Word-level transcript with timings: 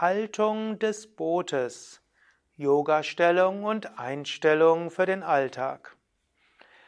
Haltung 0.00 0.78
des 0.78 1.14
Bootes, 1.14 2.00
Yoga-Stellung 2.56 3.64
und 3.64 3.98
Einstellung 3.98 4.90
für 4.90 5.04
den 5.04 5.22
Alltag. 5.22 5.94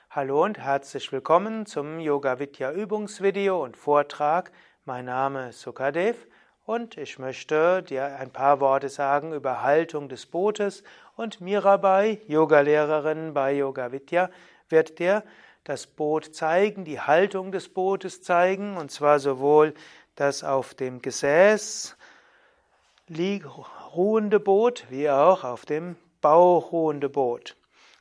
Hallo 0.09 0.43
und 0.43 0.59
herzlich 0.59 1.13
willkommen 1.13 1.67
zum 1.67 2.01
Yoga 2.01 2.39
Vidya 2.39 2.73
Übungsvideo 2.73 3.63
und 3.63 3.77
Vortrag. 3.77 4.51
Mein 4.87 5.05
Name 5.05 5.51
ist 5.51 5.61
Sukadev 5.61 6.27
und 6.65 6.97
ich 6.97 7.19
möchte 7.19 7.83
dir 7.83 8.17
ein 8.17 8.31
paar 8.31 8.61
Worte 8.61 8.89
sagen 8.89 9.35
über 9.35 9.61
Haltung 9.61 10.09
des 10.09 10.25
Bootes 10.25 10.83
und 11.15 11.43
Mirabai, 11.43 12.19
Yogalehrerin 12.29 13.35
bei 13.35 13.53
Yoga 13.53 13.93
Vidya, 13.93 14.31
wird 14.71 14.99
dir 14.99 15.23
das 15.65 15.87
Boot 15.87 16.35
zeigen, 16.35 16.87
die 16.87 16.99
Haltung 16.99 17.53
des 17.53 17.69
Bootes 17.69 18.23
zeigen 18.23 18.79
und 18.79 18.91
zwar 18.91 19.19
sowohl 19.19 19.75
das 20.15 20.45
auf 20.45 20.73
dem 20.73 21.03
Gesäß 21.03 21.99
ruhende 23.11 24.41
Boot 24.41 24.87
wie 24.91 25.11
auch 25.11 25.45
auf 25.45 25.67
dem 25.67 25.97
Bauch 26.21 26.73
ruhende 26.73 27.09
Boot. 27.09 27.57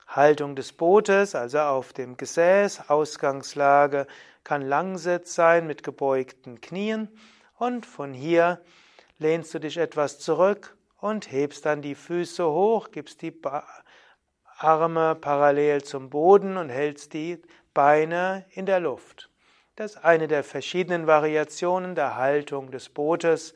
Haltung 0.08 0.56
des 0.56 0.74
Bootes, 0.74 1.36
also 1.36 1.60
auf 1.60 1.94
dem 1.94 2.18
Gesäß, 2.18 2.90
Ausgangslage 2.90 4.08
kann 4.44 4.62
Langsitz 4.62 5.36
sein 5.36 5.68
mit 5.68 5.84
gebeugten 5.84 6.60
Knien 6.62 7.10
und 7.58 7.86
von 7.86 8.14
hier 8.14 8.62
lehnst 9.20 9.54
du 9.54 9.60
dich 9.60 9.78
etwas 9.78 10.20
zurück 10.20 10.76
und 10.98 11.32
hebst 11.32 11.66
dann 11.66 11.82
die 11.82 11.96
Füße 11.96 12.46
hoch, 12.46 12.92
gibst 12.92 13.22
die 13.22 13.34
Arme 14.58 15.16
parallel 15.16 15.84
zum 15.84 16.10
Boden 16.10 16.58
und 16.58 16.70
hältst 16.70 17.14
die 17.14 17.42
Beine 17.74 18.46
in 18.52 18.66
der 18.66 18.80
Luft. 18.80 19.30
Das 19.76 19.96
ist 19.96 20.04
eine 20.04 20.28
der 20.28 20.44
verschiedenen 20.44 21.08
Variationen 21.08 21.96
der 21.96 22.18
Haltung 22.18 22.70
des 22.72 22.90
Bootes. 22.90 23.54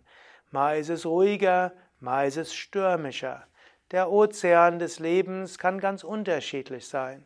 Mal 0.52 0.78
ist 0.78 0.90
es 0.90 1.06
ruhiger, 1.06 1.72
mal 1.98 2.28
ist 2.28 2.36
es 2.36 2.54
stürmischer. 2.54 3.46
Der 3.90 4.10
Ozean 4.10 4.78
des 4.78 4.98
Lebens 4.98 5.58
kann 5.58 5.80
ganz 5.80 6.04
unterschiedlich 6.04 6.86
sein. 6.86 7.24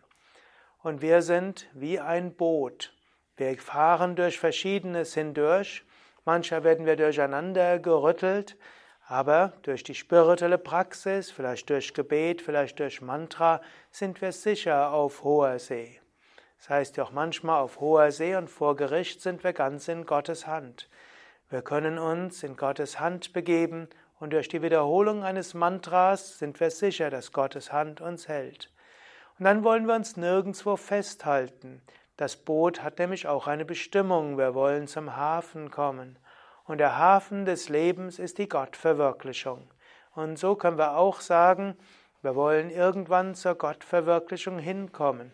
Und 0.78 1.02
wir 1.02 1.22
sind 1.22 1.68
wie 1.74 1.98
ein 1.98 2.36
Boot. 2.36 2.94
Wir 3.36 3.58
fahren 3.58 4.14
durch 4.14 4.38
Verschiedenes 4.38 5.14
hindurch. 5.14 5.84
Mancher 6.24 6.62
werden 6.62 6.86
wir 6.86 6.94
durcheinander 6.94 7.80
gerüttelt, 7.80 8.56
aber 9.08 9.54
durch 9.62 9.82
die 9.82 9.96
spirituelle 9.96 10.58
Praxis, 10.58 11.32
vielleicht 11.32 11.68
durch 11.68 11.94
Gebet, 11.94 12.40
vielleicht 12.40 12.78
durch 12.78 13.00
Mantra, 13.00 13.60
sind 13.90 14.20
wir 14.20 14.30
sicher 14.30 14.92
auf 14.92 15.24
hoher 15.24 15.58
See. 15.58 16.00
Das 16.58 16.70
heißt 16.70 16.96
ja 16.96 17.02
auch 17.02 17.12
manchmal 17.12 17.60
auf 17.60 17.80
hoher 17.80 18.12
See 18.12 18.36
und 18.36 18.48
vor 18.48 18.76
Gericht 18.76 19.20
sind 19.20 19.42
wir 19.42 19.52
ganz 19.52 19.88
in 19.88 20.06
Gottes 20.06 20.46
Hand. 20.46 20.88
Wir 21.48 21.62
können 21.62 21.98
uns 21.98 22.42
in 22.42 22.56
Gottes 22.56 22.98
Hand 22.98 23.32
begeben 23.32 23.88
und 24.18 24.32
durch 24.32 24.48
die 24.48 24.62
Wiederholung 24.62 25.22
eines 25.22 25.54
Mantras 25.54 26.38
sind 26.38 26.58
wir 26.58 26.70
sicher, 26.70 27.08
dass 27.08 27.30
Gottes 27.30 27.72
Hand 27.72 28.00
uns 28.00 28.26
hält. 28.26 28.72
Und 29.38 29.44
dann 29.44 29.62
wollen 29.62 29.86
wir 29.86 29.94
uns 29.94 30.16
nirgendwo 30.16 30.76
festhalten. 30.76 31.82
Das 32.16 32.36
Boot 32.36 32.82
hat 32.82 32.98
nämlich 32.98 33.28
auch 33.28 33.46
eine 33.46 33.64
Bestimmung. 33.64 34.38
Wir 34.38 34.54
wollen 34.54 34.88
zum 34.88 35.14
Hafen 35.14 35.70
kommen. 35.70 36.18
Und 36.64 36.78
der 36.78 36.98
Hafen 36.98 37.44
des 37.44 37.68
Lebens 37.68 38.18
ist 38.18 38.38
die 38.38 38.48
Gottverwirklichung. 38.48 39.70
Und 40.16 40.40
so 40.40 40.56
können 40.56 40.78
wir 40.78 40.96
auch 40.96 41.20
sagen, 41.20 41.76
wir 42.22 42.34
wollen 42.34 42.70
irgendwann 42.70 43.36
zur 43.36 43.54
Gottverwirklichung 43.54 44.58
hinkommen. 44.58 45.30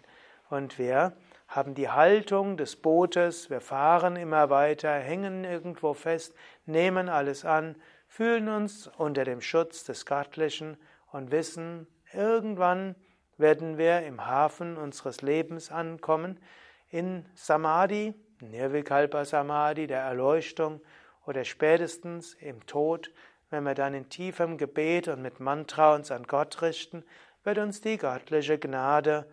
Und 0.51 0.79
wir 0.79 1.15
haben 1.55 1.75
die 1.75 1.91
Haltung 1.91 2.57
des 2.57 2.77
Bootes, 2.77 3.51
wir 3.51 3.61
fahren 3.61 4.17
immer 4.17 4.49
weiter, 4.49 4.91
hängen 4.95 5.45
irgendwo 5.45 5.93
fest, 5.93 6.35
nehmen 6.65 7.11
alles 7.11 7.45
an, 7.45 7.77
fühlen 8.09 8.49
uns 8.49 8.89
unter 8.97 9.25
dem 9.25 9.43
Schutz 9.43 9.85
des 9.85 10.07
Göttlichen 10.07 10.79
und 11.11 11.31
wissen, 11.31 11.87
irgendwann 12.15 12.95
werden 13.37 13.77
wir 13.77 14.01
im 14.01 14.25
Hafen 14.27 14.79
unseres 14.79 15.21
Lebens 15.21 15.71
ankommen, 15.71 16.41
in 16.89 17.27
Samadhi, 17.35 18.15
Nirvikalpa 18.41 19.27
Samadhi, 19.27 19.87
der 19.87 20.01
Erleuchtung 20.01 20.81
oder 21.27 21.45
spätestens 21.45 22.33
im 22.35 22.65
Tod, 22.67 23.13
wenn 23.51 23.65
wir 23.65 23.75
dann 23.75 23.93
in 23.93 24.09
tiefem 24.09 24.57
Gebet 24.57 25.09
und 25.09 25.21
mit 25.21 25.39
Mantra 25.39 25.95
uns 25.95 26.11
an 26.11 26.23
Gott 26.23 26.63
richten, 26.63 27.05
wird 27.45 27.59
uns 27.59 27.83
die 27.83 27.99
göttliche 27.99 28.59
Gnade 28.59 29.27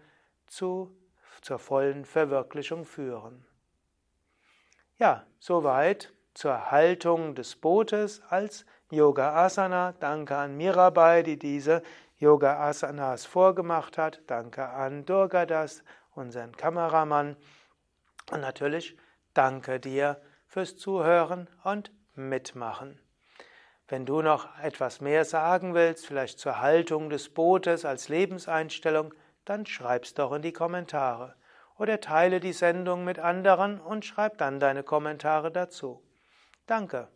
zu 0.47 0.93
zur 1.41 1.59
vollen 1.59 2.05
Verwirklichung 2.05 2.85
führen. 2.85 3.45
Ja, 4.97 5.25
soweit 5.39 6.13
zur 6.33 6.71
Haltung 6.71 7.35
des 7.35 7.55
Bootes 7.55 8.21
als 8.29 8.65
Yoga 8.91 9.33
Asana. 9.33 9.93
Danke 9.99 10.35
an 10.35 10.57
Mirabai, 10.57 11.23
die 11.23 11.37
diese 11.37 11.83
Yoga 12.17 12.59
Asanas 12.59 13.25
vorgemacht 13.25 13.97
hat. 13.97 14.21
Danke 14.27 14.67
an 14.67 15.05
Durgadas, 15.05 15.83
unseren 16.11 16.55
Kameramann. 16.55 17.37
Und 18.31 18.41
natürlich 18.41 18.97
danke 19.33 19.79
dir 19.79 20.21
fürs 20.47 20.75
Zuhören 20.75 21.49
und 21.63 21.91
Mitmachen. 22.15 22.99
Wenn 23.87 24.05
du 24.05 24.21
noch 24.21 24.47
etwas 24.59 25.01
mehr 25.01 25.25
sagen 25.25 25.73
willst, 25.73 26.05
vielleicht 26.05 26.39
zur 26.39 26.59
Haltung 26.59 27.09
des 27.09 27.29
Bootes 27.33 27.85
als 27.85 28.09
Lebenseinstellung, 28.09 29.13
dann 29.49 29.65
schreib's 29.65 30.13
doch 30.13 30.31
in 30.31 30.43
die 30.43 30.53
Kommentare. 30.53 31.35
Oder 31.77 31.99
teile 31.99 32.39
die 32.39 32.53
Sendung 32.53 33.03
mit 33.03 33.19
anderen 33.19 33.81
und 33.81 34.05
schreib 34.05 34.37
dann 34.37 34.59
deine 34.59 34.83
Kommentare 34.83 35.51
dazu. 35.51 36.03
Danke. 36.67 37.07